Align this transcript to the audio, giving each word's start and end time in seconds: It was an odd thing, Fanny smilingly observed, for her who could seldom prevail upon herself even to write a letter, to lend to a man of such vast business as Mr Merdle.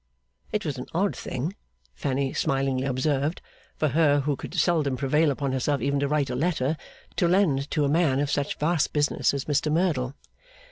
It 0.51 0.65
was 0.65 0.79
an 0.79 0.87
odd 0.95 1.15
thing, 1.15 1.55
Fanny 1.93 2.33
smilingly 2.33 2.85
observed, 2.87 3.39
for 3.77 3.89
her 3.89 4.21
who 4.21 4.35
could 4.35 4.55
seldom 4.55 4.97
prevail 4.97 5.29
upon 5.29 5.51
herself 5.51 5.79
even 5.79 5.99
to 5.99 6.07
write 6.07 6.31
a 6.31 6.35
letter, 6.35 6.75
to 7.17 7.27
lend 7.27 7.69
to 7.69 7.85
a 7.85 7.87
man 7.87 8.19
of 8.19 8.31
such 8.31 8.57
vast 8.57 8.93
business 8.93 9.31
as 9.31 9.45
Mr 9.45 9.71
Merdle. 9.71 10.15